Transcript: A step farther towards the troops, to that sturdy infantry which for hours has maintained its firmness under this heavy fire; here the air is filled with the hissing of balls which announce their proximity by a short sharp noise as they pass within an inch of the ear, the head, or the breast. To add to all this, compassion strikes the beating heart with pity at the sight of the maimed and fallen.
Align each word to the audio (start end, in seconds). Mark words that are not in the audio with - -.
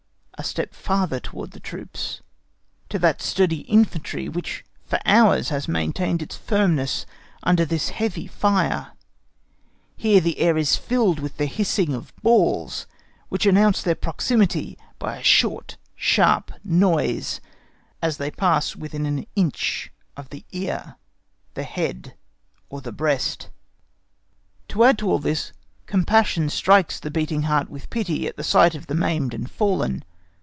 A 0.35 0.43
step 0.43 0.73
farther 0.73 1.19
towards 1.19 1.51
the 1.51 1.59
troops, 1.59 2.21
to 2.89 2.97
that 2.97 3.21
sturdy 3.21 3.59
infantry 3.59 4.27
which 4.27 4.65
for 4.83 4.99
hours 5.05 5.49
has 5.49 5.67
maintained 5.67 6.19
its 6.23 6.35
firmness 6.35 7.05
under 7.43 7.63
this 7.63 7.89
heavy 7.89 8.25
fire; 8.25 8.93
here 9.95 10.19
the 10.19 10.39
air 10.39 10.57
is 10.57 10.77
filled 10.77 11.19
with 11.19 11.37
the 11.37 11.45
hissing 11.45 11.93
of 11.93 12.11
balls 12.23 12.87
which 13.29 13.45
announce 13.45 13.83
their 13.83 13.93
proximity 13.93 14.79
by 14.97 15.15
a 15.17 15.23
short 15.23 15.77
sharp 15.95 16.51
noise 16.63 17.39
as 18.01 18.17
they 18.17 18.31
pass 18.31 18.75
within 18.75 19.05
an 19.05 19.27
inch 19.35 19.91
of 20.17 20.31
the 20.31 20.43
ear, 20.51 20.95
the 21.53 21.61
head, 21.63 22.15
or 22.67 22.81
the 22.81 22.91
breast. 22.91 23.51
To 24.69 24.83
add 24.85 24.97
to 24.97 25.11
all 25.11 25.19
this, 25.19 25.53
compassion 25.85 26.49
strikes 26.49 26.99
the 26.99 27.11
beating 27.11 27.43
heart 27.43 27.69
with 27.69 27.91
pity 27.91 28.25
at 28.25 28.37
the 28.37 28.43
sight 28.43 28.73
of 28.73 28.87
the 28.87 28.95
maimed 28.95 29.35
and 29.35 29.47
fallen. 29.47 30.03